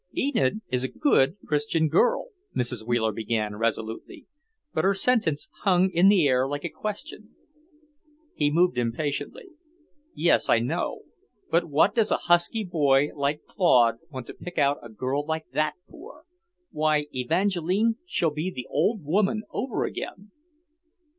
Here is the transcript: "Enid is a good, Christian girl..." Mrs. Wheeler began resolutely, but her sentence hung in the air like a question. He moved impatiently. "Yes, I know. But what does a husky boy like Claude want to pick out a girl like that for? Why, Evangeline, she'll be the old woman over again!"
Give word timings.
"Enid 0.17 0.61
is 0.71 0.83
a 0.83 0.87
good, 0.87 1.37
Christian 1.45 1.87
girl..." 1.87 2.29
Mrs. 2.57 2.83
Wheeler 2.83 3.11
began 3.11 3.55
resolutely, 3.57 4.25
but 4.73 4.83
her 4.83 4.95
sentence 4.95 5.51
hung 5.61 5.91
in 5.91 6.09
the 6.09 6.27
air 6.27 6.47
like 6.47 6.63
a 6.65 6.69
question. 6.71 7.35
He 8.33 8.49
moved 8.49 8.79
impatiently. 8.79 9.49
"Yes, 10.15 10.49
I 10.49 10.57
know. 10.57 11.01
But 11.51 11.65
what 11.65 11.93
does 11.93 12.09
a 12.09 12.17
husky 12.17 12.63
boy 12.63 13.11
like 13.15 13.41
Claude 13.45 13.99
want 14.09 14.25
to 14.25 14.33
pick 14.33 14.57
out 14.57 14.77
a 14.81 14.89
girl 14.89 15.23
like 15.23 15.45
that 15.51 15.75
for? 15.87 16.25
Why, 16.71 17.05
Evangeline, 17.13 17.97
she'll 18.07 18.31
be 18.31 18.49
the 18.49 18.65
old 18.71 19.05
woman 19.05 19.43
over 19.51 19.83
again!" 19.85 20.31